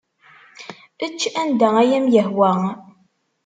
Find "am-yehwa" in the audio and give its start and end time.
1.97-2.51